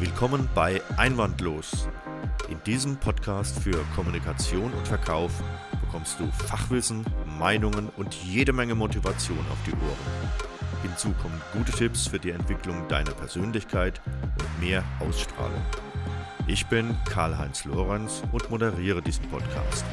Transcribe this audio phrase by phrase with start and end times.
[0.00, 1.88] Willkommen bei Einwandlos.
[2.50, 5.30] In diesem Podcast für Kommunikation und Verkauf
[5.80, 7.06] bekommst du Fachwissen,
[7.38, 10.82] Meinungen und jede Menge Motivation auf die Ohren.
[10.82, 14.00] Hinzu kommen gute Tipps für die Entwicklung deiner Persönlichkeit
[14.40, 15.62] und mehr Ausstrahlung.
[16.48, 19.84] Ich bin Karl-Heinz Lorenz und moderiere diesen Podcast.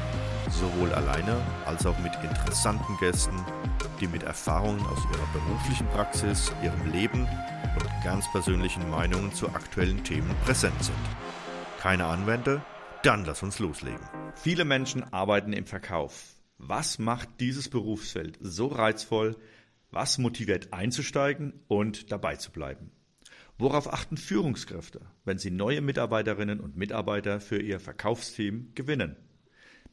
[0.50, 3.36] Sowohl alleine als auch mit interessanten Gästen,
[4.00, 7.28] die mit Erfahrungen aus ihrer beruflichen Praxis, ihrem Leben
[8.04, 10.96] ganz persönlichen Meinungen zu aktuellen Themen präsent sind.
[11.78, 12.64] Keine Anwender?
[13.04, 14.00] Dann lass uns loslegen.
[14.34, 16.34] Viele Menschen arbeiten im Verkauf.
[16.58, 19.36] Was macht dieses Berufsfeld so reizvoll?
[19.90, 22.90] Was motiviert einzusteigen und dabei zu bleiben?
[23.58, 29.16] Worauf achten Führungskräfte, wenn sie neue Mitarbeiterinnen und Mitarbeiter für ihr Verkaufsteam gewinnen?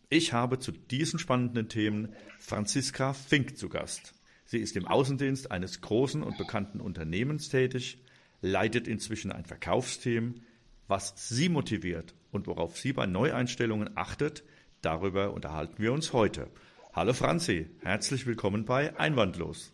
[0.10, 4.14] Ich habe zu diesen spannenden Themen Franziska Fink zu Gast.
[4.52, 8.04] Sie ist im Außendienst eines großen und bekannten Unternehmens tätig,
[8.42, 10.42] leitet inzwischen ein Verkaufsteam.
[10.88, 14.44] Was sie motiviert und worauf sie bei Neueinstellungen achtet,
[14.82, 16.50] darüber unterhalten wir uns heute.
[16.94, 19.72] Hallo Franzi, herzlich willkommen bei Einwandlos.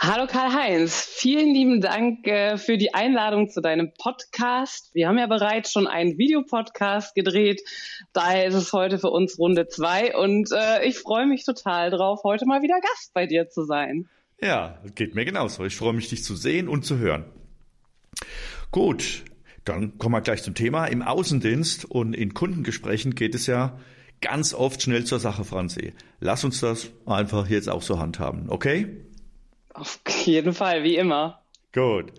[0.00, 4.94] Hallo Karl-Heinz, vielen lieben Dank äh, für die Einladung zu deinem Podcast.
[4.94, 7.62] Wir haben ja bereits schon einen Videopodcast gedreht,
[8.12, 12.20] daher ist es heute für uns Runde zwei und äh, ich freue mich total drauf,
[12.22, 14.08] heute mal wieder Gast bei dir zu sein.
[14.40, 15.64] Ja, geht mir genauso.
[15.64, 17.24] Ich freue mich, dich zu sehen und zu hören.
[18.70, 19.24] Gut,
[19.64, 20.86] dann kommen wir gleich zum Thema.
[20.86, 23.80] Im Außendienst und in Kundengesprächen geht es ja
[24.20, 25.92] ganz oft schnell zur Sache, Franzi.
[26.20, 29.07] Lass uns das einfach jetzt auch so handhaben, okay?
[29.78, 31.42] Auf jeden Fall, wie immer.
[31.72, 32.12] Gut.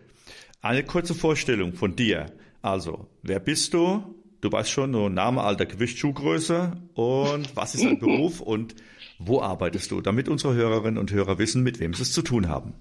[0.62, 2.32] Eine kurze Vorstellung von dir.
[2.62, 4.16] Also, wer bist du?
[4.42, 8.76] Du weißt schon, nur Name, Alter, Gewicht, Schuhgröße und was ist dein Beruf und
[9.18, 12.48] wo arbeitest du, damit unsere Hörerinnen und Hörer wissen, mit wem sie es zu tun
[12.48, 12.74] haben.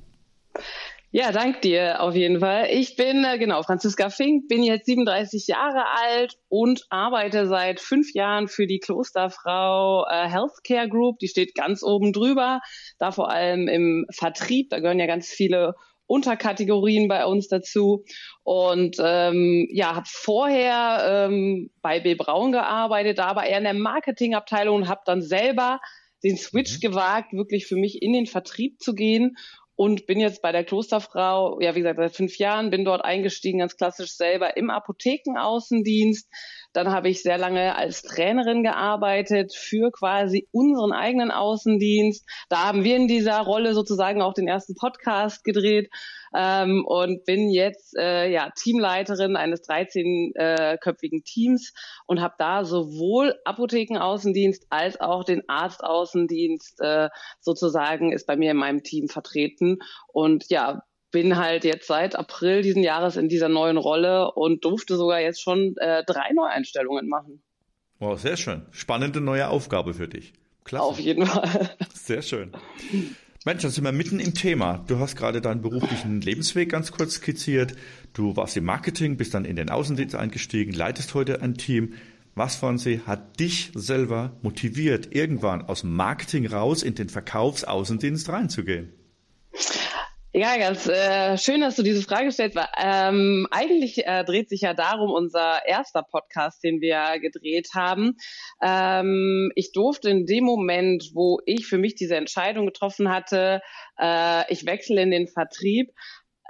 [1.10, 2.68] Ja, dank dir auf jeden Fall.
[2.70, 8.12] Ich bin, äh, genau, Franziska Fink, bin jetzt 37 Jahre alt und arbeite seit fünf
[8.12, 11.18] Jahren für die Klosterfrau äh, Healthcare Group.
[11.20, 12.60] Die steht ganz oben drüber,
[12.98, 14.68] da vor allem im Vertrieb.
[14.68, 15.76] Da gehören ja ganz viele
[16.06, 18.04] Unterkategorien bei uns dazu.
[18.42, 22.16] Und ähm, ja, habe vorher ähm, bei B.
[22.16, 25.80] Braun gearbeitet, da aber eher in der Marketingabteilung und habe dann selber
[26.22, 26.80] den Switch mhm.
[26.80, 29.36] gewagt, wirklich für mich in den Vertrieb zu gehen
[29.78, 33.60] und bin jetzt bei der Klosterfrau, ja, wie gesagt, seit fünf Jahren, bin dort eingestiegen,
[33.60, 36.28] ganz klassisch selber im Apothekenaußendienst.
[36.72, 42.26] Dann habe ich sehr lange als Trainerin gearbeitet für quasi unseren eigenen Außendienst.
[42.48, 45.90] Da haben wir in dieser Rolle sozusagen auch den ersten Podcast gedreht
[46.34, 51.72] ähm, und bin jetzt äh, ja Teamleiterin eines 13-köpfigen Teams
[52.06, 57.08] und habe da sowohl Apothekenaußendienst als auch den Arztaußendienst äh,
[57.40, 59.78] sozusagen ist bei mir in meinem Team vertreten
[60.12, 64.96] und ja bin halt jetzt seit April diesen Jahres in dieser neuen Rolle und durfte
[64.96, 67.42] sogar jetzt schon äh, drei Neueinstellungen machen.
[67.98, 68.66] Wow, sehr schön.
[68.70, 70.32] Spannende neue Aufgabe für dich.
[70.64, 70.84] Klasse.
[70.84, 71.70] Auf jeden Fall.
[71.94, 72.52] Sehr schön.
[73.46, 74.84] Mensch, dann sind wir mitten im Thema.
[74.86, 77.74] Du hast gerade deinen beruflichen Lebensweg ganz kurz skizziert.
[78.12, 81.94] Du warst im Marketing, bist dann in den Außendienst eingestiegen, leitest heute ein Team.
[82.34, 88.92] Was, Franzi, hat dich selber motiviert, irgendwann aus dem Marketing raus in den Verkaufsaußendienst reinzugehen?
[90.38, 92.56] Ja, ganz äh, schön, dass du diese Frage stellst.
[92.80, 98.14] Ähm, eigentlich äh, dreht sich ja darum unser erster Podcast, den wir gedreht haben.
[98.62, 103.62] Ähm, ich durfte in dem Moment, wo ich für mich diese Entscheidung getroffen hatte,
[103.98, 105.90] äh, ich wechsle in den Vertrieb,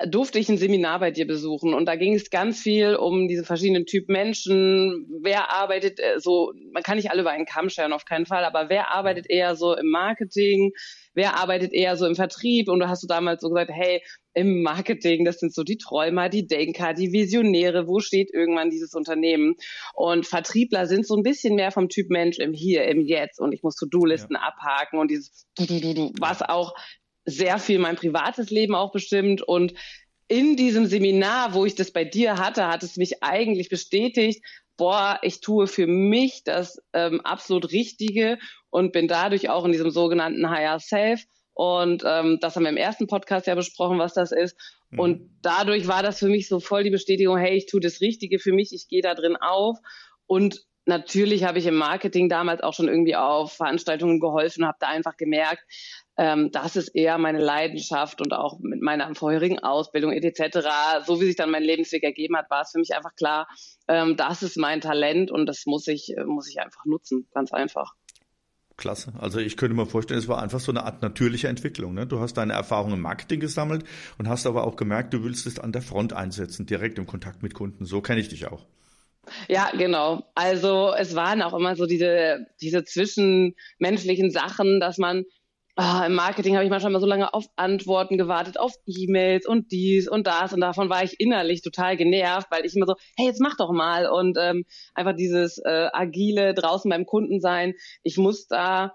[0.06, 3.42] durfte ich ein Seminar bei dir besuchen und da ging es ganz viel um diese
[3.42, 5.09] verschiedenen Typen Menschen.
[5.22, 8.44] Wer arbeitet äh, so, man kann nicht alle über einen Kamm scheren, auf keinen Fall,
[8.44, 10.72] aber wer arbeitet eher so im Marketing?
[11.14, 12.69] Wer arbeitet eher so im Vertrieb?
[12.69, 14.00] Und da hast du damals so gesagt, hey,
[14.34, 18.94] im Marketing, das sind so die Träumer, die Denker, die Visionäre, wo steht irgendwann dieses
[18.94, 19.56] Unternehmen?
[19.94, 23.53] Und Vertriebler sind so ein bisschen mehr vom Typ Mensch im Hier, im Jetzt und
[23.53, 24.42] ich muss To-Do-Listen ja.
[24.42, 25.48] abhaken und dieses,
[26.20, 26.75] was auch
[27.28, 29.75] sehr viel mein privates Leben auch bestimmt und
[30.28, 34.45] in diesem Seminar, wo ich das bei dir hatte, hat es mich eigentlich bestätigt,
[34.77, 38.39] boah, ich tue für mich das ähm, absolut Richtige
[38.71, 41.25] und bin dadurch auch in diesem sogenannten Higher Self.
[41.54, 44.57] Und ähm, das haben wir im ersten Podcast ja besprochen, was das ist.
[44.91, 45.01] Mhm.
[45.01, 48.39] Und dadurch war das für mich so voll die Bestätigung, hey, ich tue das Richtige
[48.39, 49.78] für mich, ich gehe da drin auf.
[50.27, 54.89] Und natürlich habe ich im Marketing damals auch schon irgendwie auf Veranstaltungen geholfen, habe da
[54.89, 55.65] einfach gemerkt,
[56.18, 60.68] ähm, das ist eher meine Leidenschaft und auch mit meiner vorherigen Ausbildung etc.
[61.06, 63.48] So wie sich dann mein Lebensweg ergeben hat, war es für mich einfach klar,
[63.86, 67.53] ähm, das ist mein Talent und das muss ich, äh, muss ich einfach nutzen, ganz
[67.53, 67.94] einfach.
[68.76, 69.12] Klasse.
[69.18, 71.94] Also ich könnte mir vorstellen, es war einfach so eine Art natürliche Entwicklung.
[71.94, 72.06] Ne?
[72.06, 73.84] Du hast deine Erfahrung im Marketing gesammelt
[74.18, 77.42] und hast aber auch gemerkt, du willst es an der Front einsetzen, direkt im Kontakt
[77.42, 77.84] mit Kunden.
[77.86, 78.66] So kenne ich dich auch.
[79.48, 80.24] Ja, genau.
[80.34, 85.24] Also es waren auch immer so diese, diese zwischenmenschlichen Sachen, dass man
[85.78, 89.71] ah, im Marketing habe ich manchmal mal so lange auf Antworten gewartet, auf E-Mails und
[89.71, 93.27] dies und das und davon war ich innerlich total genervt, weil ich immer so, hey,
[93.27, 94.65] jetzt mach doch mal und ähm,
[94.95, 97.75] einfach dieses äh, agile draußen beim Kunden sein.
[98.03, 98.95] Ich muss da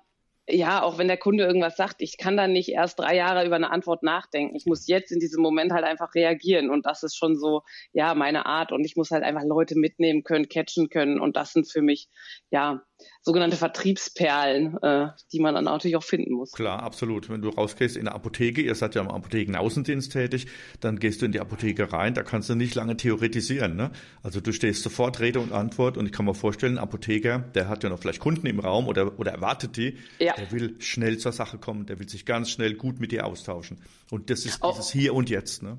[0.50, 3.56] ja, auch wenn der Kunde irgendwas sagt, ich kann dann nicht erst drei Jahre über
[3.56, 4.56] eine Antwort nachdenken.
[4.57, 6.69] Ich muss jetzt in diesem Moment halt einfach reagieren.
[6.69, 7.62] Und das ist schon so,
[7.94, 8.74] ja, meine Art.
[8.74, 11.19] Und ich muss halt einfach Leute mitnehmen können, catchen können.
[11.21, 12.09] Und das sind für mich,
[12.51, 12.81] ja,
[13.21, 16.51] sogenannte Vertriebsperlen, äh, die man dann natürlich auch finden muss.
[16.51, 17.29] Klar, absolut.
[17.29, 20.47] Wenn du rausgehst in der Apotheke, ihr seid ja im Apothekenaußendienst tätig,
[20.79, 23.75] dann gehst du in die Apotheke rein, da kannst du nicht lange theoretisieren.
[23.75, 23.91] Ne?
[24.21, 27.69] Also du stehst sofort Rede und Antwort und ich kann mir vorstellen, ein Apotheker, der
[27.69, 30.33] hat ja noch vielleicht Kunden im Raum oder, oder erwartet die, ja.
[30.33, 33.79] der will schnell zur Sache kommen, der will sich ganz schnell gut mit dir austauschen.
[34.11, 34.71] Und das ist oh.
[34.71, 35.63] dieses Hier und Jetzt.
[35.63, 35.77] Ne?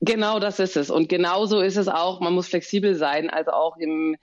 [0.00, 0.90] Genau, das ist es.
[0.90, 3.30] Und genauso ist es auch, man muss flexibel sein.
[3.30, 4.16] Also auch im,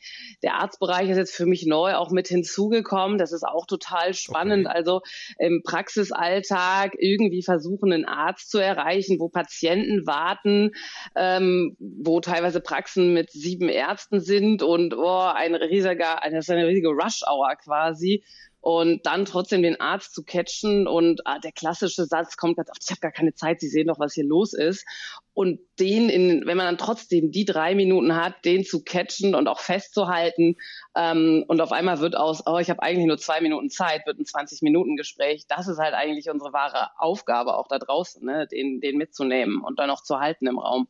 [0.44, 3.18] der Arztbereich ist jetzt für mich neu auch mit hinzugekommen.
[3.18, 4.68] Das ist auch total spannend.
[4.68, 4.75] Okay.
[4.75, 5.01] Also
[5.39, 10.71] im Praxisalltag irgendwie versuchen, einen Arzt zu erreichen, wo Patienten warten,
[11.15, 16.68] ähm, wo teilweise Praxen mit sieben Ärzten sind und oh, ein riesiger, das ist eine
[16.68, 18.23] riesige Rush-Hour quasi
[18.61, 22.83] und dann trotzdem den Arzt zu catchen und ah, der klassische Satz kommt ganz oft,
[22.83, 24.85] ich habe gar keine Zeit, Sie sehen doch, was hier los ist.
[25.33, 29.47] Und den, in, wenn man dann trotzdem die drei Minuten hat, den zu catchen und
[29.47, 30.57] auch festzuhalten
[30.95, 34.19] ähm, und auf einmal wird aus, oh, ich habe eigentlich nur zwei Minuten Zeit, wird
[34.19, 35.45] ein 20-Minuten-Gespräch.
[35.47, 38.45] Das ist halt eigentlich unsere wahre Aufgabe auch da draußen, ne?
[38.47, 40.87] den, den mitzunehmen und dann auch zu halten im Raum.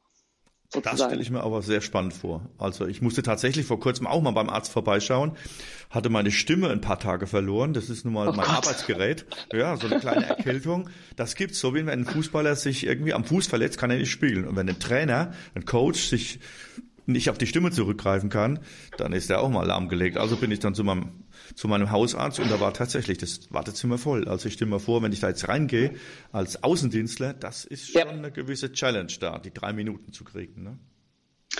[0.73, 0.97] Sozusagen.
[0.97, 2.49] Das stelle ich mir aber sehr spannend vor.
[2.57, 5.33] Also ich musste tatsächlich vor kurzem auch mal beim Arzt vorbeischauen,
[5.89, 7.73] hatte meine Stimme ein paar Tage verloren.
[7.73, 8.55] Das ist nun mal oh mein Gott.
[8.55, 9.25] Arbeitsgerät.
[9.51, 10.89] Ja, so eine kleine Erkältung.
[11.17, 14.11] Das gibt's so, wie wenn ein Fußballer sich irgendwie am Fuß verletzt, kann er nicht
[14.11, 14.47] spielen.
[14.47, 16.39] Und wenn ein Trainer, ein Coach sich
[17.05, 18.59] nicht auf die Stimme zurückgreifen kann,
[18.97, 20.15] dann ist er auch mal lahmgelegt.
[20.17, 21.25] Also bin ich dann zu meinem
[21.55, 24.27] zu meinem Hausarzt und da war tatsächlich das Wartezimmer voll.
[24.27, 25.93] Also ich stelle mir vor, wenn ich da jetzt reingehe
[26.31, 28.07] als Außendienstler, das ist schon ja.
[28.07, 30.63] eine gewisse Challenge da, die drei Minuten zu kriegen.
[30.63, 30.79] Ne?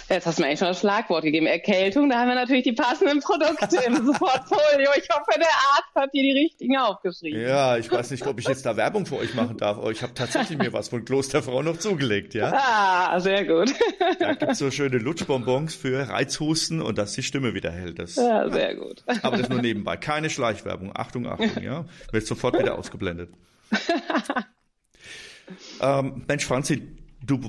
[0.10, 1.48] Jetzt hast du mir eigentlich schon das Schlagwort gegeben.
[1.48, 4.90] Erkältung, da haben wir natürlich die passenden Produkte im Portfolio.
[4.98, 7.42] Ich hoffe, der Arzt hat hier die richtigen aufgeschrieben.
[7.42, 10.02] Ja, ich weiß nicht, ob ich jetzt da Werbung für euch machen darf, aber ich
[10.02, 12.54] habe tatsächlich mir was von Klosterfrau noch zugelegt, ja?
[12.54, 13.74] Ah, sehr gut.
[14.20, 18.00] Da gibt's so schöne Lutschbonbons für Reizhusten und dass die Stimme wieder hält.
[18.00, 19.04] Das, ja, sehr gut.
[19.24, 19.98] Aber das nur nebenbei.
[19.98, 20.92] Keine Schleichwerbung.
[20.96, 21.86] Achtung, Achtung, ja?
[22.12, 23.30] Wird sofort wieder ausgeblendet.
[25.82, 26.88] ähm, Mensch, Franzi,
[27.24, 27.40] du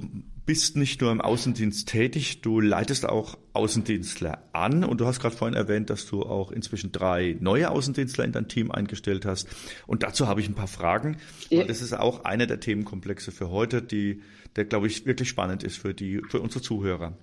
[0.44, 5.36] bist nicht nur im Außendienst tätig, du leitest auch Außendienstler an und du hast gerade
[5.36, 9.48] vorhin erwähnt, dass du auch inzwischen drei neue Außendienstler in dein Team eingestellt hast.
[9.86, 11.18] Und dazu habe ich ein paar Fragen.
[11.48, 11.60] Ja.
[11.60, 14.22] Und das ist auch einer der Themenkomplexe für heute, die,
[14.56, 17.16] der glaube ich wirklich spannend ist für die, für unsere Zuhörer.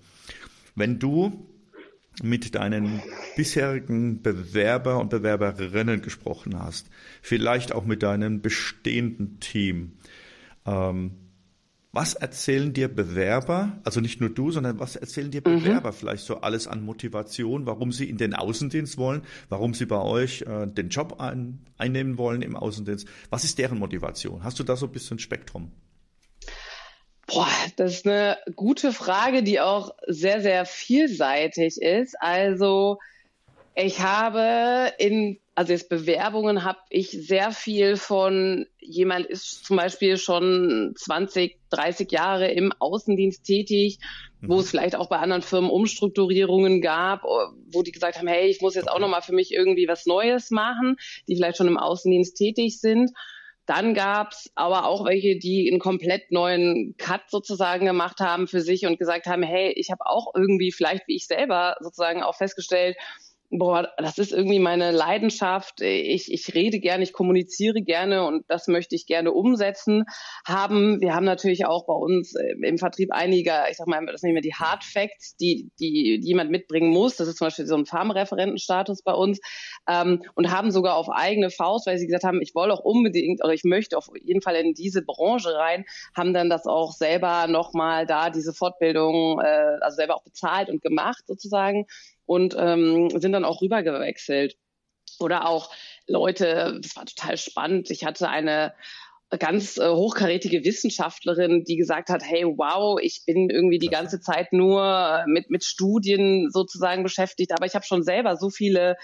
[0.76, 1.46] Wenn du
[2.24, 3.02] mit deinen
[3.36, 6.90] bisherigen Bewerber und Bewerberinnen gesprochen hast,
[7.22, 9.94] vielleicht auch mit deinem bestehenden Team,
[10.66, 11.12] ähm,
[11.92, 15.60] was erzählen dir Bewerber, also nicht nur du, sondern was erzählen dir mhm.
[15.60, 15.96] Bewerber mhm.
[15.96, 20.44] vielleicht so alles an Motivation, warum sie in den Außendienst wollen, warum sie bei euch
[20.44, 23.08] äh, den Job ein, einnehmen wollen im Außendienst?
[23.30, 24.44] Was ist deren Motivation?
[24.44, 25.72] Hast du da so ein bisschen Spektrum?
[27.26, 32.16] Boah, das ist eine gute Frage, die auch sehr, sehr vielseitig ist.
[32.20, 32.98] Also
[33.76, 40.16] ich habe in also jetzt Bewerbungen habe ich sehr viel von, jemand ist zum Beispiel
[40.16, 44.00] schon 20, 30 Jahre im Außendienst tätig,
[44.42, 44.60] wo mhm.
[44.62, 48.76] es vielleicht auch bei anderen Firmen Umstrukturierungen gab, wo die gesagt haben, hey, ich muss
[48.76, 50.96] jetzt auch nochmal für mich irgendwie was Neues machen,
[51.28, 53.12] die vielleicht schon im Außendienst tätig sind.
[53.66, 58.86] Dann gab's aber auch welche, die einen komplett neuen Cut sozusagen gemacht haben für sich
[58.86, 62.96] und gesagt haben, hey, ich habe auch irgendwie vielleicht wie ich selber sozusagen auch festgestellt,
[63.52, 65.82] boah, das ist irgendwie meine Leidenschaft.
[65.82, 70.04] Ich, ich rede gerne, ich kommuniziere gerne und das möchte ich gerne umsetzen
[70.46, 71.02] haben.
[71.02, 74.36] Wir haben natürlich auch bei uns äh, im Vertrieb einige, ich sag mal, das nehmen
[74.36, 77.16] wir die Hard Facts, die, die, jemand mitbringen muss.
[77.16, 79.40] Das ist zum Beispiel so ein Farmreferentenstatus bei uns
[79.88, 83.44] ähm, und haben sogar auf eigene Faust, weil sie gesagt haben, ich will auch unbedingt
[83.44, 87.48] oder ich möchte auf jeden Fall in diese Branche rein, haben dann das auch selber
[87.48, 91.88] nochmal da diese Fortbildung, äh, also selber auch bezahlt und gemacht sozusagen
[92.30, 94.56] und ähm, sind dann auch rübergewechselt.
[95.20, 95.74] Oder auch
[96.08, 97.90] Leute, das war total spannend.
[97.90, 98.76] Ich hatte eine
[99.40, 104.54] ganz äh, hochkarätige Wissenschaftlerin, die gesagt hat, hey, wow, ich bin irgendwie die ganze Zeit
[104.54, 108.96] nur mit, mit Studien sozusagen beschäftigt, aber ich habe schon selber so viele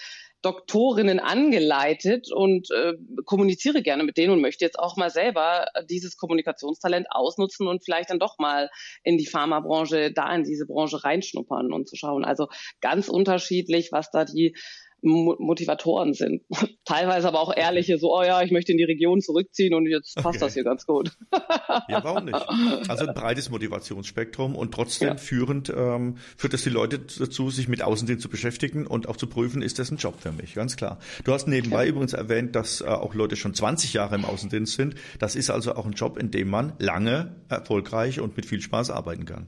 [0.45, 2.93] Doktorinnen angeleitet und äh,
[3.25, 8.11] kommuniziere gerne mit denen und möchte jetzt auch mal selber dieses Kommunikationstalent ausnutzen und vielleicht
[8.11, 8.69] dann doch mal
[9.03, 12.23] in die Pharmabranche, da in diese Branche reinschnuppern und zu schauen.
[12.23, 12.47] Also
[12.79, 14.55] ganz unterschiedlich, was da die
[15.01, 16.41] Motivatoren sind.
[16.85, 20.15] Teilweise aber auch ehrliche, so, oh ja, ich möchte in die Region zurückziehen und jetzt
[20.15, 20.39] passt okay.
[20.39, 21.11] das hier ganz gut.
[21.87, 22.89] ja, warum nicht?
[22.89, 25.17] Also ein breites Motivationsspektrum und trotzdem ja.
[25.17, 29.27] führend ähm, führt das die Leute dazu, sich mit Außendienst zu beschäftigen und auch zu
[29.27, 30.99] prüfen, ist das ein Job für mich, ganz klar.
[31.23, 31.89] Du hast nebenbei ja.
[31.89, 34.95] übrigens erwähnt, dass äh, auch Leute schon 20 Jahre im Außendienst sind.
[35.19, 38.89] Das ist also auch ein Job, in dem man lange, erfolgreich und mit viel Spaß
[38.89, 39.47] arbeiten kann.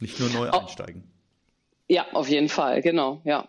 [0.00, 0.58] Nicht nur neu oh.
[0.58, 1.04] einsteigen.
[1.88, 3.48] Ja, auf jeden Fall, genau, ja.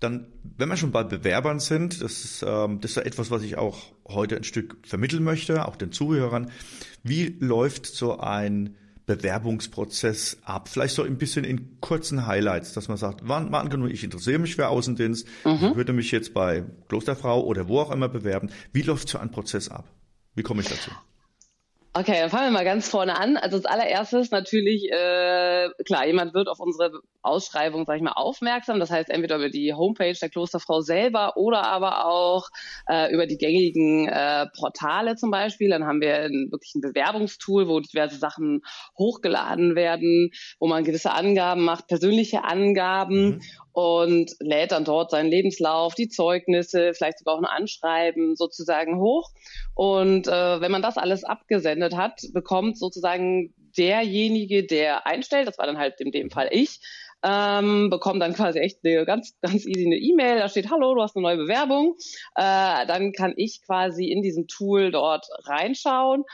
[0.00, 3.58] Dann, wenn wir schon bei Bewerbern sind, das ist, ähm, das ist etwas, was ich
[3.58, 6.50] auch heute ein Stück vermitteln möchte, auch den Zuhörern.
[7.02, 10.68] Wie läuft so ein Bewerbungsprozess ab?
[10.68, 14.56] Vielleicht so ein bisschen in kurzen Highlights, dass man sagt, wann, angenommen, ich interessiere mich
[14.56, 15.76] für Außendienst, mhm.
[15.76, 18.50] würde mich jetzt bei Klosterfrau oder wo auch immer bewerben.
[18.72, 19.84] Wie läuft so ein Prozess ab?
[20.34, 20.90] Wie komme ich dazu?
[21.92, 23.36] Okay, dann fangen wir mal ganz vorne an.
[23.36, 28.78] Also als allererstes natürlich, äh, klar, jemand wird auf unsere Ausschreibung, sag ich mal, aufmerksam.
[28.78, 32.48] Das heißt entweder über die Homepage der Klosterfrau selber oder aber auch
[32.88, 35.68] äh, über die gängigen äh, Portale zum Beispiel.
[35.68, 38.62] Dann haben wir ein, wirklich ein Bewerbungstool, wo diverse Sachen
[38.96, 40.30] hochgeladen werden,
[40.60, 43.30] wo man gewisse Angaben macht, persönliche Angaben.
[43.30, 43.40] Mhm
[43.80, 49.30] und lädt dann dort seinen Lebenslauf, die Zeugnisse, vielleicht sogar auch ein Anschreiben sozusagen hoch.
[49.74, 55.66] Und äh, wenn man das alles abgesendet hat, bekommt sozusagen derjenige, der einstellt, das war
[55.66, 56.80] dann halt in dem Fall ich,
[57.22, 61.02] ähm, bekommt dann quasi echt eine ganz, ganz easy eine E-Mail, da steht, hallo, du
[61.02, 61.96] hast eine neue Bewerbung.
[62.34, 66.24] Äh, dann kann ich quasi in diesem Tool dort reinschauen,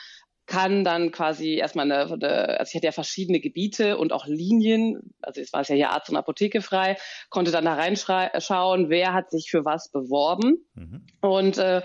[0.47, 5.15] kann dann quasi erstmal eine, eine, also ich hatte ja verschiedene Gebiete und auch Linien,
[5.21, 6.97] also es war es ja hier Arzt und Apotheke frei,
[7.31, 10.65] konnte dann da reinschauen, wer hat sich für was beworben.
[10.75, 11.07] Mhm.
[11.21, 11.83] Und äh,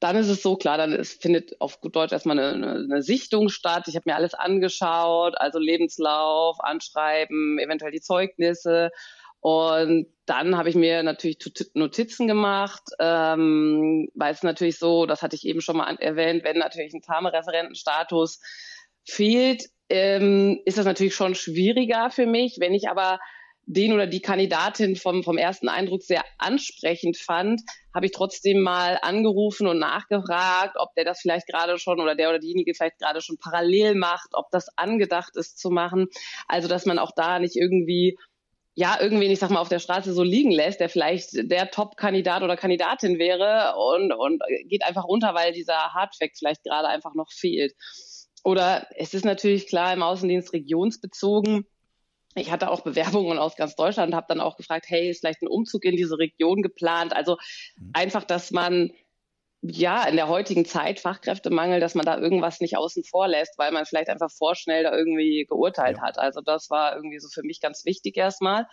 [0.00, 3.02] dann ist es so klar, dann ist, findet auf gut Deutsch erstmal eine, eine, eine
[3.02, 3.88] Sichtung statt.
[3.88, 8.90] Ich habe mir alles angeschaut, also Lebenslauf, Anschreiben, eventuell die Zeugnisse.
[9.44, 11.36] Und dann habe ich mir natürlich
[11.74, 16.56] Notizen gemacht, ähm, weil es natürlich so, das hatte ich eben schon mal erwähnt, wenn
[16.56, 18.40] natürlich ein Pharma-Referentenstatus
[19.04, 22.56] fehlt, ähm, ist das natürlich schon schwieriger für mich.
[22.58, 23.18] Wenn ich aber
[23.66, 27.60] den oder die Kandidatin vom, vom ersten Eindruck sehr ansprechend fand,
[27.94, 32.30] habe ich trotzdem mal angerufen und nachgefragt, ob der das vielleicht gerade schon oder der
[32.30, 36.06] oder diejenige vielleicht gerade schon parallel macht, ob das angedacht ist zu machen.
[36.48, 38.16] Also, dass man auch da nicht irgendwie
[38.76, 42.42] ja, irgendwen, ich sag mal, auf der Straße so liegen lässt, der vielleicht der Top-Kandidat
[42.42, 47.30] oder Kandidatin wäre und, und geht einfach unter, weil dieser Hardfact vielleicht gerade einfach noch
[47.30, 47.72] fehlt.
[48.42, 51.66] Oder es ist natürlich klar im Außendienst regionsbezogen.
[52.34, 55.42] Ich hatte auch Bewerbungen aus ganz Deutschland und habe dann auch gefragt, hey, ist vielleicht
[55.42, 57.14] ein Umzug in diese Region geplant?
[57.14, 57.36] Also
[57.76, 57.90] mhm.
[57.92, 58.90] einfach, dass man
[59.66, 63.72] ja, in der heutigen Zeit Fachkräftemangel, dass man da irgendwas nicht außen vor lässt, weil
[63.72, 66.02] man vielleicht einfach vorschnell da irgendwie geurteilt ja.
[66.02, 66.18] hat.
[66.18, 68.66] Also das war irgendwie so für mich ganz wichtig erstmal.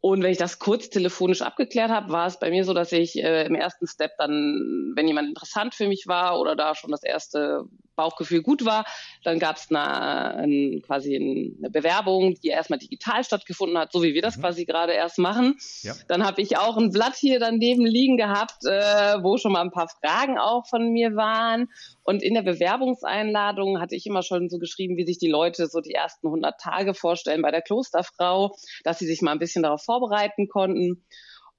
[0.00, 3.16] Und wenn ich das kurz telefonisch abgeklärt habe, war es bei mir so, dass ich
[3.16, 7.04] äh, im ersten Step dann, wenn jemand interessant für mich war oder da schon das
[7.04, 7.62] erste
[7.96, 8.84] Bauchgefühl gut war,
[9.24, 14.14] dann gab es eine, ein, quasi eine Bewerbung, die erstmal digital stattgefunden hat, so wie
[14.14, 14.42] wir das mhm.
[14.42, 15.56] quasi gerade erst machen.
[15.82, 15.94] Ja.
[16.08, 19.70] Dann habe ich auch ein Blatt hier daneben liegen gehabt, äh, wo schon mal ein
[19.70, 21.68] paar Fragen auch von mir waren.
[22.02, 25.80] Und in der Bewerbungseinladung hatte ich immer schon so geschrieben, wie sich die Leute so
[25.80, 29.82] die ersten 100 Tage vorstellen bei der Klosterfrau, dass sie sich mal ein bisschen darauf
[29.82, 31.04] vorbereiten konnten.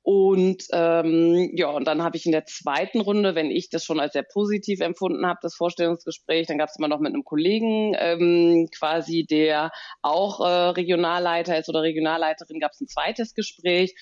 [0.09, 3.99] Und ähm, ja, und dann habe ich in der zweiten Runde, wenn ich das schon
[3.99, 7.93] als sehr positiv empfunden habe, das Vorstellungsgespräch, dann gab es immer noch mit einem Kollegen
[7.99, 9.69] ähm, quasi, der
[10.01, 13.95] auch äh, Regionalleiter ist oder Regionalleiterin, gab es ein zweites Gespräch.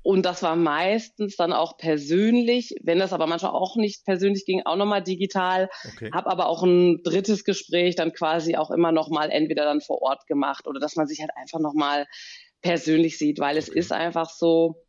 [0.00, 4.62] Und das war meistens dann auch persönlich, wenn das aber manchmal auch nicht persönlich ging,
[4.64, 5.68] auch nochmal digital.
[5.96, 6.08] Okay.
[6.14, 10.26] Habe aber auch ein drittes Gespräch dann quasi auch immer nochmal entweder dann vor Ort
[10.26, 12.06] gemacht oder dass man sich halt einfach nochmal
[12.62, 14.85] persönlich sieht, weil es ist einfach so,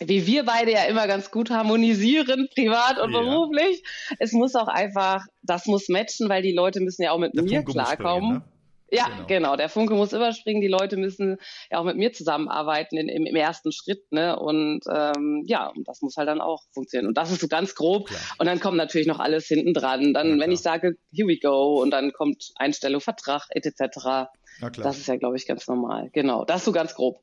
[0.00, 3.20] wie wir beide ja immer ganz gut harmonisieren, privat und ja.
[3.20, 3.82] beruflich.
[4.18, 7.42] Es muss auch einfach, das muss matchen, weil die Leute müssen ja auch mit Der
[7.42, 8.32] mir Funke klarkommen.
[8.34, 8.42] Ne?
[8.90, 9.26] Ja, genau.
[9.26, 9.56] genau.
[9.56, 10.60] Der Funke muss überspringen.
[10.60, 11.38] Die Leute müssen
[11.70, 14.38] ja auch mit mir zusammenarbeiten in, im, im, ersten Schritt, ne?
[14.38, 17.08] Und ähm, ja, das muss halt dann auch funktionieren.
[17.08, 18.06] Und das ist so ganz grob.
[18.06, 18.20] Klar.
[18.38, 20.14] Und dann kommt natürlich noch alles hinten dran.
[20.14, 24.28] Dann, wenn ich sage, here we go, und dann kommt Einstellung, Vertrag, etc.
[24.76, 26.10] Das ist ja, glaube ich, ganz normal.
[26.12, 26.44] Genau.
[26.44, 27.20] Das ist so ganz grob.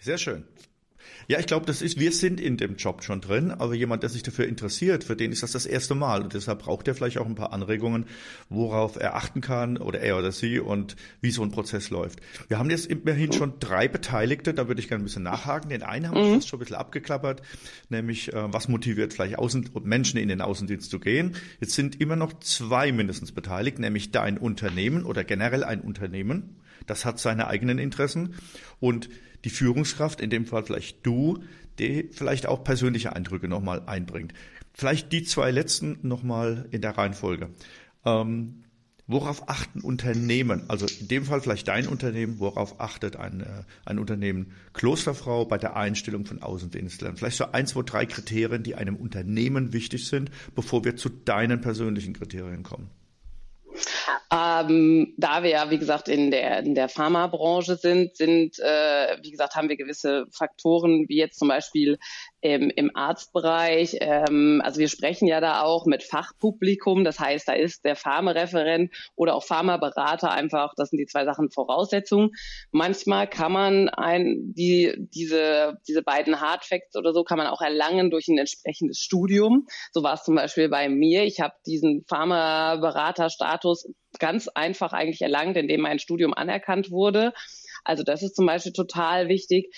[0.00, 0.46] Sehr schön.
[1.28, 4.10] Ja, ich glaube, das ist, wir sind in dem Job schon drin, aber jemand, der
[4.10, 7.18] sich dafür interessiert, für den ist das das erste Mal und deshalb braucht er vielleicht
[7.18, 8.06] auch ein paar Anregungen,
[8.48, 12.20] worauf er achten kann oder er oder sie und wie so ein Prozess läuft.
[12.48, 15.70] Wir haben jetzt immerhin schon drei Beteiligte, da würde ich gerne ein bisschen nachhaken.
[15.70, 16.34] Den einen haben wir mhm.
[16.34, 17.42] fast schon ein bisschen abgeklappert,
[17.88, 21.36] nämlich äh, was motiviert vielleicht Außen Menschen in den Außendienst zu gehen.
[21.60, 26.56] Jetzt sind immer noch zwei mindestens beteiligt, nämlich dein Unternehmen oder generell ein Unternehmen.
[26.86, 28.34] Das hat seine eigenen Interessen
[28.78, 29.08] und
[29.44, 31.42] die Führungskraft, in dem Fall vielleicht du,
[31.78, 34.32] die vielleicht auch persönliche Eindrücke nochmal einbringt.
[34.72, 37.50] Vielleicht die zwei letzten nochmal in der Reihenfolge.
[38.04, 38.64] Ähm,
[39.06, 43.98] worauf achten Unternehmen, also in dem Fall vielleicht dein Unternehmen, worauf achtet ein, äh, ein
[43.98, 47.16] Unternehmen Klosterfrau bei der Einstellung von Außendienstlern?
[47.16, 51.60] Vielleicht so ein, zwei, drei Kriterien, die einem Unternehmen wichtig sind, bevor wir zu deinen
[51.60, 52.90] persönlichen Kriterien kommen.
[54.32, 59.30] Ähm, da wir ja, wie gesagt, in der, in der Pharmabranche sind, sind, äh, wie
[59.30, 61.98] gesagt, haben wir gewisse Faktoren, wie jetzt zum Beispiel
[62.44, 63.96] im, im Arztbereich.
[64.00, 67.02] Ähm, also wir sprechen ja da auch mit Fachpublikum.
[67.02, 71.50] Das heißt, da ist der Pharmareferent oder auch Pharmaberater einfach, das sind die zwei Sachen
[71.50, 72.32] Voraussetzungen.
[72.70, 78.10] Manchmal kann man ein, die, diese, diese beiden Hardfacts oder so kann man auch erlangen
[78.10, 79.66] durch ein entsprechendes Studium.
[79.92, 81.24] So war es zum Beispiel bei mir.
[81.24, 87.32] Ich habe diesen Pharmaberaterstatus ganz einfach eigentlich erlangt, indem mein Studium anerkannt wurde.
[87.84, 89.74] Also das ist zum Beispiel total wichtig.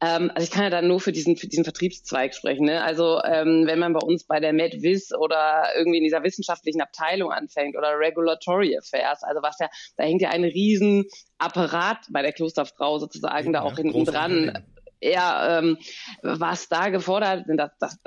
[0.00, 2.66] Ähm, also ich kann ja dann nur für diesen, für diesen Vertriebszweig sprechen.
[2.66, 2.82] Ne?
[2.82, 7.32] Also ähm, wenn man bei uns bei der MedVis oder irgendwie in dieser wissenschaftlichen Abteilung
[7.32, 11.06] anfängt oder Regulatory Affairs, also was ja, da hängt ja ein riesen
[11.38, 14.64] Apparat bei der Klosterfrau sozusagen ja, da auch hinten dran.
[15.00, 15.78] Ja, ähm,
[16.22, 17.98] was da gefordert, das, das,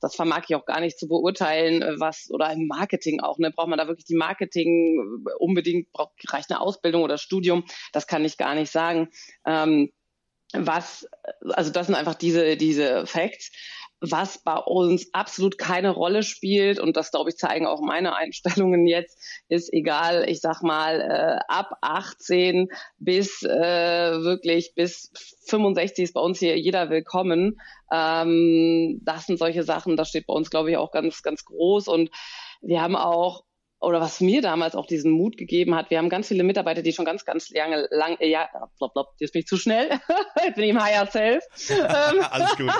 [0.00, 3.66] das vermag ich auch gar nicht zu beurteilen, was oder im Marketing auch, ne, braucht
[3.66, 8.36] man da wirklich die Marketing unbedingt, braucht reicht eine Ausbildung oder Studium, das kann ich
[8.36, 9.08] gar nicht sagen.
[9.44, 9.90] Ähm,
[10.52, 11.08] was,
[11.50, 13.52] also das sind einfach diese, diese Facts.
[14.00, 18.86] Was bei uns absolut keine Rolle spielt, und das glaube ich zeigen auch meine Einstellungen
[18.86, 25.10] jetzt, ist egal, ich sag mal, äh, ab 18 bis äh, wirklich bis
[25.46, 27.58] 65 ist bei uns hier jeder willkommen.
[27.90, 31.88] Ähm, das sind solche Sachen, das steht bei uns, glaube ich, auch ganz, ganz groß.
[31.88, 32.10] Und
[32.60, 33.45] wir haben auch
[33.80, 36.92] oder was mir damals auch diesen Mut gegeben hat, wir haben ganz viele Mitarbeiter, die
[36.92, 39.90] schon ganz, ganz lange, lang, ja, blop, blop, jetzt bin ich zu schnell,
[40.44, 41.44] jetzt bin ich im Higher Self.
[42.30, 42.70] Alles gut.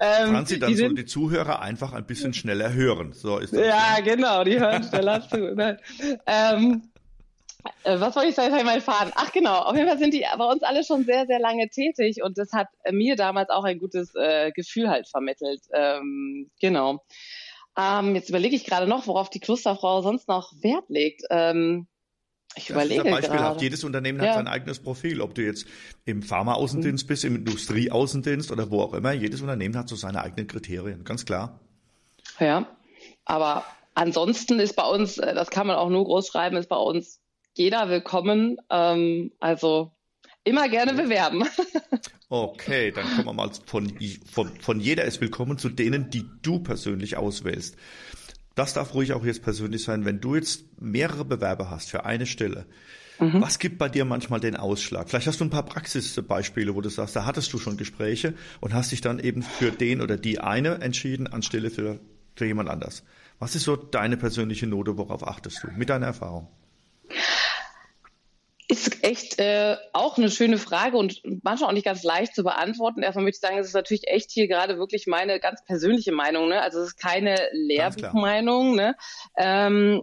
[0.00, 3.12] ähm, Franzi, dann die sollen die Zuhörer einfach ein bisschen schneller hören.
[3.12, 3.60] So ist das.
[3.60, 4.02] Ja, ne?
[4.02, 5.54] genau, die hören schneller zu.
[5.54, 5.78] Ne?
[6.26, 6.90] Ähm,
[7.84, 8.54] äh, was wollte ich sagen?
[8.54, 9.12] Jetzt mein Faden.
[9.14, 12.22] Ach genau, auf jeden Fall sind die bei uns alle schon sehr, sehr lange tätig
[12.22, 15.62] und das hat mir damals auch ein gutes äh, Gefühl halt vermittelt.
[15.72, 17.02] Ähm, genau.
[17.76, 21.22] Ähm, jetzt überlege ich gerade noch, worauf die Klosterfrau sonst noch Wert legt.
[21.30, 21.86] Ähm,
[22.56, 23.62] ich das überlege ist beispielhaft.
[23.62, 24.28] Jedes Unternehmen ja.
[24.28, 25.20] hat sein eigenes Profil.
[25.20, 25.66] Ob du jetzt
[26.04, 27.08] im Pharma-Außendienst mhm.
[27.08, 29.12] bist, im Industrie-Außendienst oder wo auch immer.
[29.12, 31.04] Jedes Unternehmen hat so seine eigenen Kriterien.
[31.04, 31.60] Ganz klar.
[32.38, 32.66] Ja,
[33.24, 36.76] aber ansonsten ist bei uns, äh, das kann man auch nur groß schreiben, ist bei
[36.76, 37.20] uns
[37.56, 38.58] jeder willkommen.
[38.70, 39.93] Ähm, also
[40.44, 41.44] immer gerne bewerben.
[42.28, 43.92] Okay, dann kommen wir mal von,
[44.30, 47.76] von, von jeder ist willkommen zu denen, die du persönlich auswählst.
[48.54, 52.26] Das darf ruhig auch jetzt persönlich sein, wenn du jetzt mehrere Bewerber hast für eine
[52.26, 52.66] Stelle.
[53.18, 53.40] Mhm.
[53.40, 55.08] Was gibt bei dir manchmal den Ausschlag?
[55.08, 58.74] Vielleicht hast du ein paar Praxisbeispiele, wo du sagst, da hattest du schon Gespräche und
[58.74, 62.00] hast dich dann eben für den oder die eine entschieden anstelle für,
[62.34, 63.04] für jemand anders.
[63.38, 66.48] Was ist so deine persönliche Note, worauf achtest du mit deiner Erfahrung?
[68.66, 73.02] Ist echt äh, auch eine schöne Frage und manchmal auch nicht ganz leicht zu beantworten.
[73.02, 76.48] Erstmal möchte ich sagen, es ist natürlich echt hier gerade wirklich meine ganz persönliche Meinung.
[76.48, 76.62] Ne?
[76.62, 78.74] Also es ist keine Lehrbuchmeinung.
[78.74, 78.96] Ne?
[79.36, 80.02] Ähm,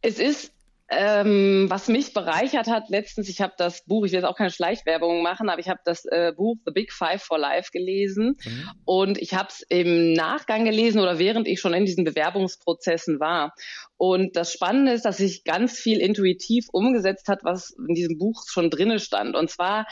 [0.00, 0.52] es ist
[0.90, 4.50] ähm, was mich bereichert hat letztens, ich habe das Buch, ich will jetzt auch keine
[4.50, 8.70] Schleichwerbung machen, aber ich habe das äh, Buch The Big Five for Life gelesen mhm.
[8.86, 13.54] und ich habe es im Nachgang gelesen oder während ich schon in diesen Bewerbungsprozessen war.
[13.98, 18.44] Und das Spannende ist, dass sich ganz viel intuitiv umgesetzt hat, was in diesem Buch
[18.48, 19.36] schon drinne stand.
[19.36, 19.86] Und zwar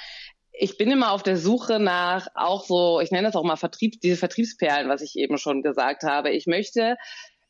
[0.58, 4.00] ich bin immer auf der Suche nach auch so, ich nenne das auch mal Vertrieb,
[4.00, 6.30] diese Vertriebsperlen, was ich eben schon gesagt habe.
[6.30, 6.96] Ich möchte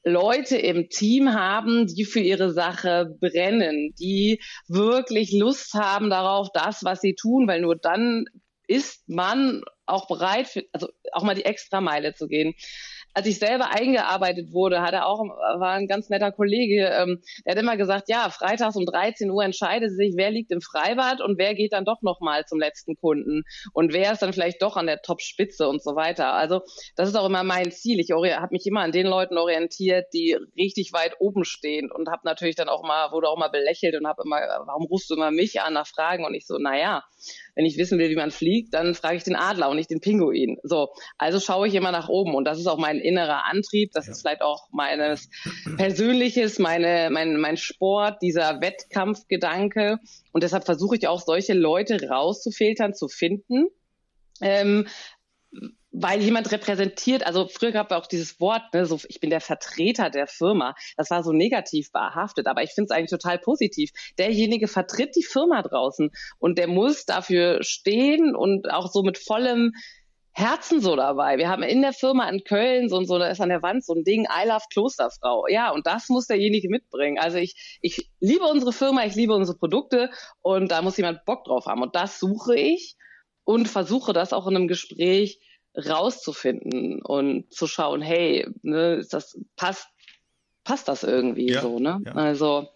[0.06, 6.84] Leute im Team haben, die für ihre Sache brennen, die wirklich Lust haben darauf, das,
[6.84, 8.24] was sie tun, weil nur dann
[8.68, 12.54] ist man auch bereit, für, also auch mal die extra Meile zu gehen.
[13.16, 17.52] Als ich selber eingearbeitet wurde, hat er auch, war ein ganz netter Kollege, ähm, der
[17.54, 21.38] hat immer gesagt, ja, freitags um 13 Uhr entscheidet sich, wer liegt im Freibad und
[21.38, 24.86] wer geht dann doch nochmal zum letzten Kunden und wer ist dann vielleicht doch an
[24.86, 26.34] der Top-Spitze und so weiter.
[26.34, 26.60] Also
[26.94, 28.00] das ist auch immer mein Ziel.
[28.00, 32.20] Ich habe mich immer an den Leuten orientiert, die richtig weit oben stehen und habe
[32.24, 35.30] natürlich dann auch mal, wurde auch mal belächelt und habe immer, warum rufst du immer
[35.30, 36.26] mich an nach Fragen?
[36.26, 37.02] Und ich so, naja,
[37.54, 40.02] wenn ich wissen will, wie man fliegt, dann frage ich den Adler und nicht den
[40.02, 40.58] Pinguin.
[40.62, 43.92] So, also schaue ich immer nach oben und das ist auch mein innerer Antrieb.
[43.92, 44.12] Das ja.
[44.12, 45.28] ist vielleicht auch meines
[45.76, 49.98] Persönliches, meine, mein, mein Sport, dieser Wettkampfgedanke.
[50.32, 53.68] Und deshalb versuche ich auch solche Leute rauszufiltern, zu finden.
[54.40, 54.86] Ähm,
[55.98, 59.40] weil jemand repräsentiert, also früher gab es auch dieses Wort, ne, so ich bin der
[59.40, 60.74] Vertreter der Firma.
[60.96, 63.90] Das war so negativ behaftet, aber ich finde es eigentlich total positiv.
[64.18, 69.72] Derjenige vertritt die Firma draußen und der muss dafür stehen und auch so mit vollem
[70.36, 71.38] Herzen so dabei.
[71.38, 73.94] Wir haben in der Firma in Köln so, so da ist an der Wand so
[73.94, 75.46] ein Ding, I love Klosterfrau.
[75.48, 77.18] Ja, und das muss derjenige mitbringen.
[77.18, 80.10] Also ich, ich liebe unsere Firma, ich liebe unsere Produkte
[80.42, 81.80] und da muss jemand Bock drauf haben.
[81.80, 82.96] Und das suche ich
[83.44, 85.40] und versuche das auch in einem Gespräch
[85.74, 89.88] rauszufinden und zu schauen, hey, ne, ist das passt
[90.64, 92.02] passt das irgendwie ja, so, ne?
[92.04, 92.12] Ja.
[92.12, 92.68] Also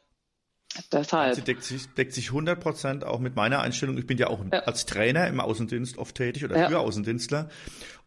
[0.92, 1.34] Deshalb.
[1.34, 3.98] Sie deckt sich, deckt sich 100 Prozent auch mit meiner Einstellung.
[3.98, 4.60] Ich bin ja auch ja.
[4.60, 6.68] als Trainer im Außendienst oft tätig oder ja.
[6.68, 7.48] für Außendienstler.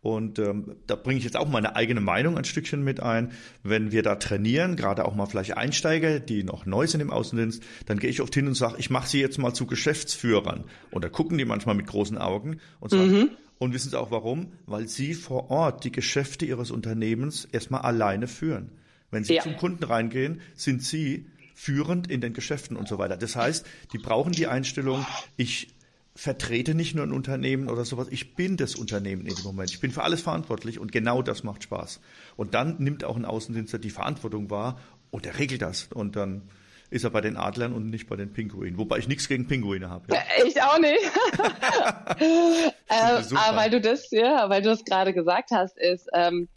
[0.01, 3.31] Und ähm, da bringe ich jetzt auch meine eigene Meinung ein Stückchen mit ein.
[3.63, 7.63] Wenn wir da trainieren, gerade auch mal vielleicht Einsteiger, die noch neu sind im Außendienst,
[7.85, 10.65] dann gehe ich oft hin und sage, ich mache sie jetzt mal zu Geschäftsführern.
[10.91, 13.29] Und da gucken die manchmal mit großen Augen und sagen, mhm.
[13.59, 14.51] Und wissen Sie auch warum?
[14.65, 18.71] Weil Sie vor Ort die Geschäfte Ihres Unternehmens erstmal alleine führen.
[19.09, 19.41] Wenn Sie ja.
[19.41, 23.17] zum Kunden reingehen, sind Sie führend in den Geschäften und so weiter.
[23.17, 25.05] Das heißt, die brauchen die Einstellung,
[25.37, 25.73] ich
[26.15, 29.71] vertrete nicht nur ein Unternehmen oder sowas, ich bin das Unternehmen in dem Moment.
[29.71, 31.99] Ich bin für alles verantwortlich und genau das macht Spaß.
[32.35, 35.87] Und dann nimmt auch ein Außendienstler die Verantwortung wahr und er regelt das.
[35.93, 36.43] Und dann
[36.93, 38.77] ist er bei den Adlern und nicht bei den Pinguinen.
[38.77, 40.13] Wobei ich nichts gegen Pinguine habe.
[40.13, 40.21] Ja.
[40.45, 40.99] Ich auch nicht.
[42.89, 46.47] ähm, aber weil du das, ja, weil du das gerade gesagt hast, ist, ähm,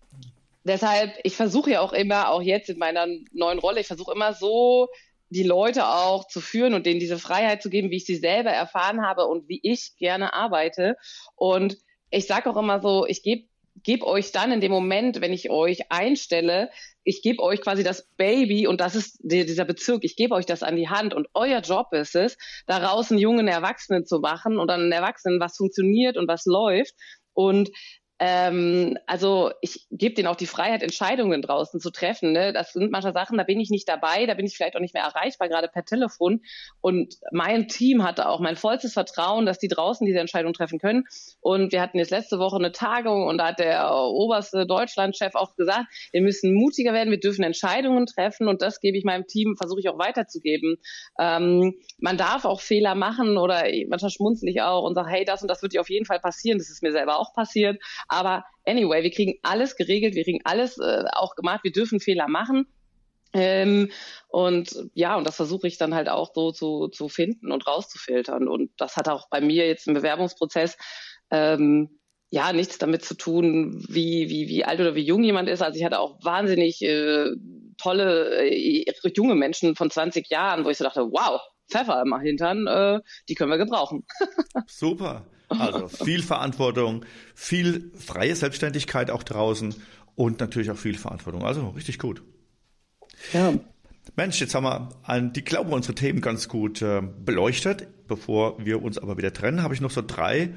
[0.66, 4.34] deshalb, ich versuche ja auch immer, auch jetzt in meiner neuen Rolle, ich versuche immer
[4.34, 4.88] so
[5.28, 8.50] die Leute auch zu führen und denen diese Freiheit zu geben, wie ich sie selber
[8.50, 10.96] erfahren habe und wie ich gerne arbeite.
[11.34, 11.78] Und
[12.10, 13.48] ich sage auch immer so, ich gebe
[13.82, 16.70] gebe euch dann in dem Moment, wenn ich euch einstelle,
[17.04, 20.62] ich gebe euch quasi das Baby und das ist dieser Bezirk, ich gebe euch das
[20.62, 24.68] an die Hand und euer Job ist es, daraus einen jungen Erwachsenen zu machen und
[24.68, 26.94] dann einen Erwachsenen, was funktioniert und was läuft.
[27.32, 27.70] Und
[28.18, 32.32] ähm, also ich gebe denen auch die Freiheit, Entscheidungen draußen zu treffen.
[32.32, 32.52] Ne?
[32.52, 34.94] Das sind manchmal Sachen, da bin ich nicht dabei, da bin ich vielleicht auch nicht
[34.94, 36.40] mehr erreichbar, gerade per Telefon.
[36.80, 41.04] Und mein Team hatte auch mein vollstes Vertrauen, dass die draußen diese Entscheidung treffen können.
[41.40, 45.54] Und wir hatten jetzt letzte Woche eine Tagung und da hat der oberste Deutschlandchef auch
[45.54, 49.56] gesagt, wir müssen mutiger werden, wir dürfen Entscheidungen treffen und das gebe ich meinem Team,
[49.58, 50.76] versuche ich auch weiterzugeben.
[51.18, 55.42] Ähm, man darf auch Fehler machen oder manchmal schmunzel ich auch und sage, hey, das
[55.42, 56.58] und das wird dir auf jeden Fall passieren.
[56.58, 57.78] Das ist mir selber auch passiert.
[58.08, 62.28] Aber anyway, wir kriegen alles geregelt, wir kriegen alles äh, auch gemacht, wir dürfen Fehler
[62.28, 62.66] machen.
[63.32, 63.90] Ähm,
[64.28, 68.48] und ja, und das versuche ich dann halt auch so zu, zu finden und rauszufiltern.
[68.48, 70.76] Und das hat auch bei mir jetzt im Bewerbungsprozess
[71.30, 71.98] ähm,
[72.30, 75.62] ja nichts damit zu tun, wie, wie, wie alt oder wie jung jemand ist.
[75.62, 77.30] Also ich hatte auch wahnsinnig äh,
[77.78, 81.40] tolle äh, junge Menschen von 20 Jahren, wo ich so dachte, wow,
[81.70, 84.06] Pfeffer im Hintern, äh, die können wir gebrauchen.
[84.66, 85.26] Super.
[85.48, 87.04] Also viel Verantwortung,
[87.34, 89.74] viel freie Selbstständigkeit auch draußen
[90.14, 91.44] und natürlich auch viel Verantwortung.
[91.44, 92.22] Also richtig gut.
[93.32, 93.54] Ja.
[94.14, 97.88] Mensch, jetzt haben wir an die glaube unsere Themen ganz gut äh, beleuchtet.
[98.08, 100.54] Bevor wir uns aber wieder trennen, habe ich noch so drei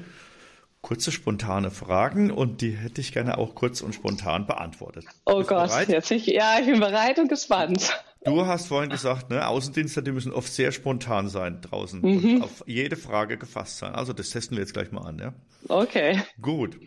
[0.82, 5.04] kurze spontane Fragen und die hätte ich gerne auch kurz und spontan beantwortet.
[5.26, 7.92] Oh Bist Gott, jetzt ich, ja, ich bin bereit und gespannt.
[8.22, 12.34] Du hast vorhin gesagt, ne, Außendienste, die müssen oft sehr spontan sein draußen mhm.
[12.36, 13.94] und auf jede Frage gefasst sein.
[13.94, 15.34] Also das testen wir jetzt gleich mal an, ja?
[15.68, 16.22] Okay.
[16.40, 16.78] Gut.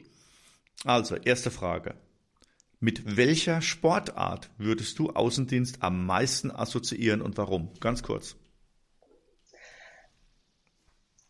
[0.86, 1.96] Also, erste Frage.
[2.80, 7.72] Mit welcher Sportart würdest du Außendienst am meisten assoziieren und warum?
[7.80, 8.36] Ganz kurz.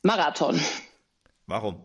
[0.01, 0.59] Marathon.
[1.45, 1.81] Warum?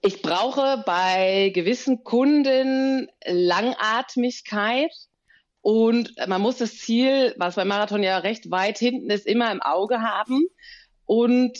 [0.00, 4.92] Ich brauche bei gewissen Kunden Langatmigkeit
[5.62, 9.62] und man muss das Ziel, was beim Marathon ja recht weit hinten ist, immer im
[9.62, 10.42] Auge haben.
[11.06, 11.56] Und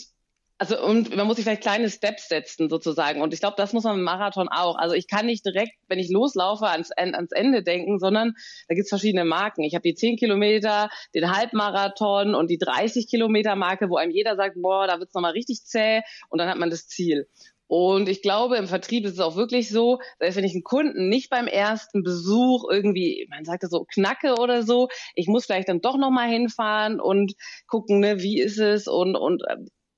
[0.57, 3.21] also und man muss sich vielleicht kleine Steps setzen sozusagen.
[3.21, 4.77] Und ich glaube, das muss man im Marathon auch.
[4.77, 8.33] Also ich kann nicht direkt, wenn ich loslaufe, ans, ans Ende denken, sondern
[8.67, 9.63] da gibt's verschiedene Marken.
[9.63, 14.35] Ich habe die 10 Kilometer, den Halbmarathon und die 30 Kilometer Marke, wo einem jeder
[14.35, 17.27] sagt, boah, da wird's nochmal richtig zäh und dann hat man das Ziel.
[17.75, 21.09] Und ich glaube, im Vertrieb ist es auch wirklich so, dass wenn ich einen Kunden
[21.09, 25.69] nicht beim ersten Besuch irgendwie, man sagt das so, knacke oder so, ich muss vielleicht
[25.69, 27.33] dann doch nochmal hinfahren und
[27.65, 29.57] gucken, ne, wie ist es und, und äh,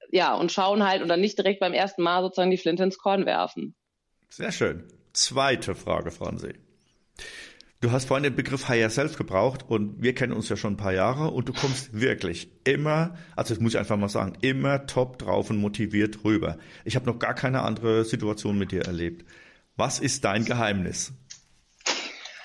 [0.10, 3.26] ja, und schauen halt oder nicht direkt beim ersten Mal sozusagen die Flinte ins Korn
[3.26, 3.76] werfen.
[4.30, 4.88] Sehr schön.
[5.12, 6.54] Zweite Frage, Franzi.
[7.86, 10.78] Du hast vorhin den Begriff Higher Self gebraucht und wir kennen uns ja schon ein
[10.78, 14.88] paar Jahre und du kommst wirklich immer, also das muss ich einfach mal sagen, immer
[14.88, 16.58] top drauf und motiviert rüber.
[16.84, 19.30] Ich habe noch gar keine andere Situation mit dir erlebt.
[19.76, 21.13] Was ist dein Geheimnis?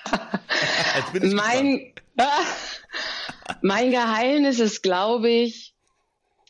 [1.23, 1.95] mein,
[3.63, 5.75] mein Geheimnis ist, glaube ich,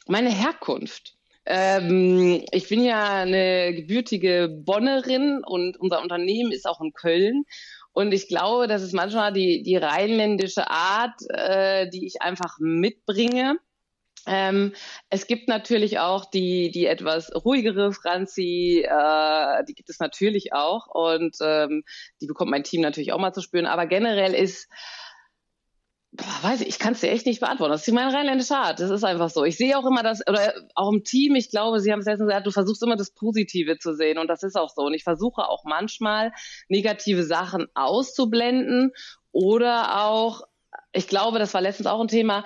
[0.08, 1.16] meine Herkunft.
[1.46, 7.44] Ähm, ich bin ja eine gebürtige Bonnerin und unser Unternehmen ist auch in Köln.
[7.92, 13.56] Und ich glaube, das ist manchmal die, die rheinländische Art, äh, die ich einfach mitbringe.
[14.26, 14.74] Ähm,
[15.08, 20.86] es gibt natürlich auch die, die etwas ruhigere Franzi, äh, die gibt es natürlich auch
[20.88, 21.84] und ähm,
[22.20, 23.66] die bekommt mein Team natürlich auch mal zu spüren.
[23.66, 24.68] Aber generell ist
[26.12, 27.72] weiß ich, ich kann es dir echt nicht beantworten.
[27.72, 28.80] Das ist meine rheinländische Art.
[28.80, 29.44] Das ist einfach so.
[29.44, 32.28] Ich sehe auch immer das, oder auch im Team, ich glaube, Sie haben es letztens
[32.28, 34.82] gesagt, du versuchst immer das Positive zu sehen und das ist auch so.
[34.82, 36.32] Und ich versuche auch manchmal
[36.68, 38.92] negative Sachen auszublenden
[39.30, 40.42] oder auch,
[40.92, 42.44] ich glaube, das war letztens auch ein Thema,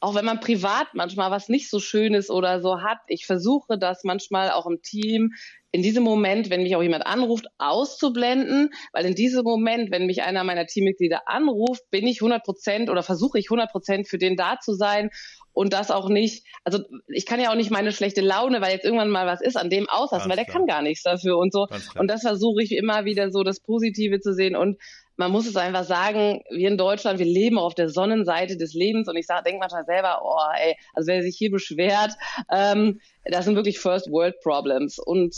[0.00, 4.02] auch wenn man privat manchmal was nicht so Schönes oder so hat, ich versuche das
[4.02, 5.32] manchmal auch im Team
[5.72, 10.22] in diesem Moment, wenn mich auch jemand anruft, auszublenden, weil in diesem Moment, wenn mich
[10.22, 14.36] einer meiner Teammitglieder anruft, bin ich 100 Prozent oder versuche ich 100 Prozent für den
[14.36, 15.10] da zu sein
[15.52, 18.84] und das auch nicht, also ich kann ja auch nicht meine schlechte Laune, weil jetzt
[18.84, 20.58] irgendwann mal was ist, an dem auslassen, Ganz weil der klar.
[20.58, 21.66] kann gar nichts dafür und so.
[21.98, 24.78] Und das versuche ich immer wieder so das Positive zu sehen und
[25.20, 29.06] man muss es einfach sagen, wir in Deutschland, wir leben auf der Sonnenseite des Lebens
[29.06, 32.14] und ich sage, denk manchmal selber, oh ey, also wer sich hier beschwert,
[32.50, 35.36] ähm, das sind wirklich First World Problems und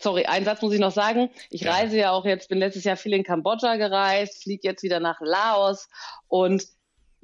[0.00, 1.30] sorry, einen Satz muss ich noch sagen.
[1.50, 1.72] Ich ja.
[1.72, 5.20] reise ja auch jetzt, bin letztes Jahr viel in Kambodscha gereist, fliege jetzt wieder nach
[5.20, 5.88] Laos
[6.26, 6.64] und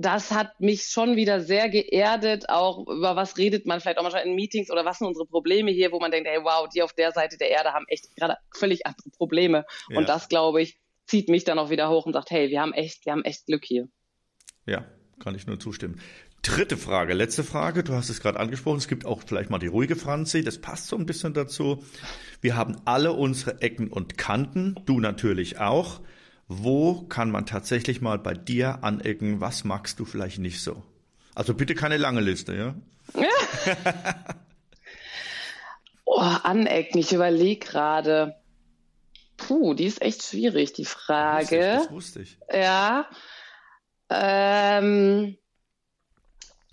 [0.00, 4.24] das hat mich schon wieder sehr geerdet, auch über was redet man vielleicht auch manchmal
[4.24, 6.92] in Meetings oder was sind unsere Probleme hier, wo man denkt, hey, wow, die auf
[6.92, 9.66] der Seite der Erde haben echt gerade völlig andere Probleme.
[9.90, 9.98] Ja.
[9.98, 10.78] Und das, glaube ich,
[11.08, 13.46] zieht mich dann auch wieder hoch und sagt, hey, wir haben echt, wir haben echt
[13.46, 13.88] Glück hier.
[14.66, 14.84] Ja,
[15.18, 16.00] kann ich nur zustimmen.
[16.42, 17.82] Dritte Frage, letzte Frage.
[17.82, 18.78] Du hast es gerade angesprochen.
[18.78, 20.44] Es gibt auch vielleicht mal die ruhige Franzi.
[20.44, 21.82] Das passt so ein bisschen dazu.
[22.40, 24.76] Wir haben alle unsere Ecken und Kanten.
[24.86, 26.00] Du natürlich auch.
[26.46, 29.40] Wo kann man tatsächlich mal bei dir anecken?
[29.40, 30.82] Was magst du vielleicht nicht so?
[31.34, 32.74] Also bitte keine lange Liste, ja?
[33.20, 34.24] ja.
[36.04, 36.98] oh, anecken.
[36.98, 38.37] Ich überlege gerade.
[39.48, 41.58] Puh, die ist echt schwierig, die Frage.
[41.58, 42.38] Das wusste ich.
[42.38, 42.62] Das wusste ich.
[42.62, 43.08] Ja.
[44.10, 45.38] Ähm,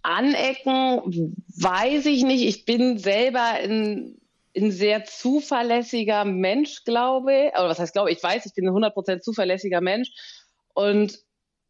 [0.02, 2.46] anecken, weiß ich nicht.
[2.46, 4.20] Ich bin selber ein,
[4.58, 7.54] ein sehr zuverlässiger Mensch, glaube ich.
[7.54, 8.18] Oder was heißt glaube ich?
[8.18, 10.10] Ich weiß, ich bin ein 100% zuverlässiger Mensch.
[10.74, 11.18] Und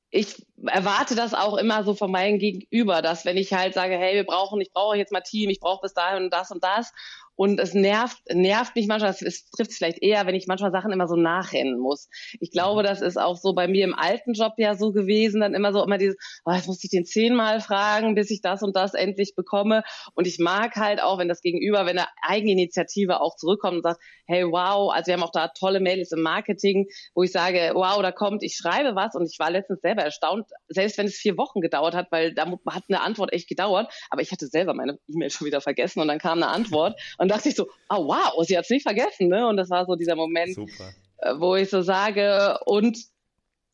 [0.10, 4.16] ich erwarte das auch immer so von meinem Gegenüber, dass wenn ich halt sage, hey,
[4.16, 6.92] wir brauchen, ich brauche jetzt mal Team, ich brauche bis dahin und das und das
[7.36, 10.92] und es nervt, nervt mich manchmal, es trifft es vielleicht eher, wenn ich manchmal Sachen
[10.92, 12.10] immer so nachrennen muss.
[12.40, 15.54] Ich glaube, das ist auch so bei mir im alten Job ja so gewesen, dann
[15.54, 18.76] immer so immer dieses, oh, jetzt muss ich den zehnmal fragen, bis ich das und
[18.76, 19.84] das endlich bekomme.
[20.14, 24.00] Und ich mag halt auch, wenn das Gegenüber, wenn er Eigeninitiative auch zurückkommt und sagt,
[24.28, 28.02] hey, wow, also wir haben auch da tolle Mails im Marketing, wo ich sage, wow,
[28.02, 31.38] da kommt, ich schreibe was und ich war letztens selber erstaunt, selbst wenn es vier
[31.38, 34.98] Wochen gedauert hat, weil da hat eine Antwort echt gedauert, aber ich hatte selber meine
[35.08, 38.46] E-Mail schon wieder vergessen und dann kam eine Antwort und dachte ich so, oh wow,
[38.46, 39.48] sie hat es nicht vergessen, ne?
[39.48, 40.94] Und das war so dieser Moment, Super.
[41.18, 43.00] Äh, wo ich so sage, und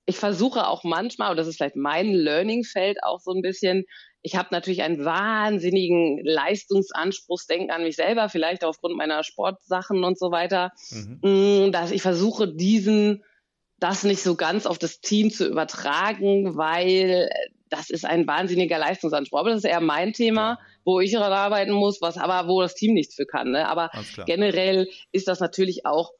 [0.06, 3.84] ich versuche auch manchmal, und das ist vielleicht mein Learning-Feld auch so ein bisschen,
[4.22, 10.32] ich habe natürlich einen wahnsinnigen Leistungsanspruchsdenken an mich selber, vielleicht aufgrund meiner Sportsachen und so
[10.32, 11.20] weiter, mhm.
[11.68, 13.22] Mm, dass ich versuche, diesen
[13.80, 17.30] das nicht so ganz auf das Team zu übertragen, weil
[17.72, 19.40] das ist ein wahnsinniger Leistungsanspruch.
[19.40, 22.76] Aber das ist eher mein Thema, wo ich daran arbeiten muss, was aber wo das
[22.76, 23.52] Team nichts für kann.
[23.52, 23.68] Ne?
[23.68, 23.90] Aber
[24.26, 26.12] generell ist das natürlich auch,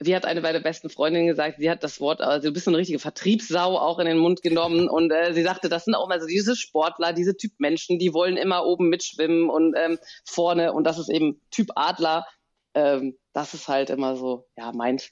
[0.00, 2.70] wie hat eine meiner besten Freundinnen gesagt, sie hat das Wort, also du bist so
[2.70, 6.08] eine richtige Vertriebssau auch in den Mund genommen und äh, sie sagte, das sind auch
[6.08, 10.72] mal so diese Sportler, diese Typ Menschen, die wollen immer oben mitschwimmen und ähm, vorne
[10.72, 12.26] und das ist eben Typ Adler.
[12.74, 15.10] Ähm, das ist halt immer so, ja, meins.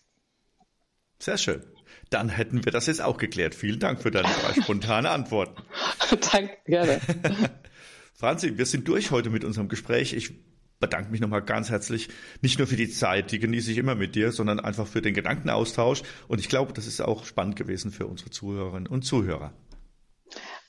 [1.18, 1.75] Sehr schön.
[2.10, 3.54] Dann hätten wir das jetzt auch geklärt.
[3.54, 5.62] Vielen Dank für deine drei spontane Antworten.
[6.32, 7.00] Danke, gerne.
[8.14, 10.12] Franzi, wir sind durch heute mit unserem Gespräch.
[10.14, 10.32] Ich
[10.80, 12.08] bedanke mich nochmal ganz herzlich,
[12.42, 15.14] nicht nur für die Zeit, die genieße ich immer mit dir, sondern einfach für den
[15.14, 16.02] Gedankenaustausch.
[16.28, 19.52] Und ich glaube, das ist auch spannend gewesen für unsere Zuhörerinnen und Zuhörer.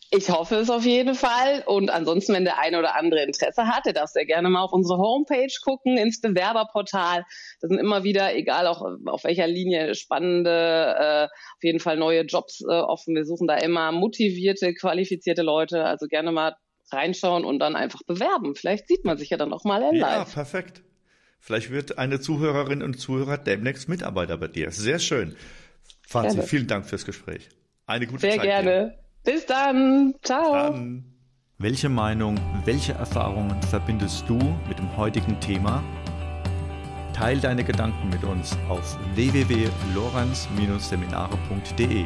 [0.10, 1.64] Ich hoffe es auf jeden Fall.
[1.66, 4.72] Und ansonsten, wenn der eine oder andere Interesse hat, der darf sehr gerne mal auf
[4.72, 7.26] unsere Homepage gucken, ins Bewerberportal.
[7.60, 12.22] Da sind immer wieder, egal auch auf welcher Linie, spannende, äh, auf jeden Fall neue
[12.22, 13.16] Jobs äh, offen.
[13.16, 15.84] Wir suchen da immer motivierte, qualifizierte Leute.
[15.84, 16.56] Also gerne mal
[16.90, 18.56] reinschauen und dann einfach bewerben.
[18.56, 20.12] Vielleicht sieht man sich ja dann auch mal in live.
[20.12, 20.84] Ja, perfekt.
[21.40, 24.72] Vielleicht wird eine Zuhörerin und Zuhörer demnächst Mitarbeiter bei dir.
[24.72, 25.36] Sehr schön.
[26.02, 27.50] Franzi, vielen Dank fürs Gespräch.
[27.86, 28.42] Eine gute Sehr Zeit.
[28.42, 28.98] Sehr gerne.
[28.98, 29.07] Dir.
[29.28, 30.16] Bis dann.
[30.24, 30.54] Ciao.
[30.54, 31.04] Dann.
[31.58, 34.38] Welche Meinung, welche Erfahrungen verbindest du
[34.70, 35.84] mit dem heutigen Thema?
[37.12, 42.06] Teil deine Gedanken mit uns auf www.lorenz-seminare.de.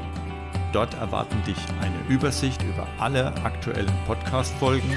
[0.74, 4.92] Dort erwarten dich eine Übersicht über alle aktuellen Podcast-Folgen,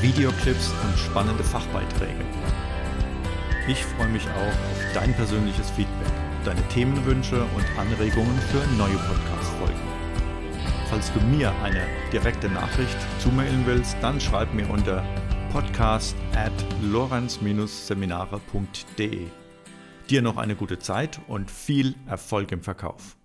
[0.00, 2.24] Videoclips und spannende Fachbeiträge.
[3.68, 6.12] Ich freue mich auch auf dein persönliches Feedback,
[6.44, 9.89] deine Themenwünsche und Anregungen für neue Podcast-Folgen.
[10.90, 15.04] Falls du mir eine direkte Nachricht zumailen willst, dann schreib mir unter
[15.52, 16.50] podcast at
[16.82, 19.28] lorenz-seminare.de.
[20.10, 23.19] Dir noch eine gute Zeit und viel Erfolg im Verkauf.